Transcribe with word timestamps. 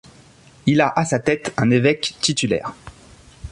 Il 0.65 0.81
a 0.81 0.91
à 0.95 1.05
sa 1.05 1.19
tête 1.19 1.53
un 1.57 1.69
évêque 1.69 2.15
titulaire. 2.21 2.73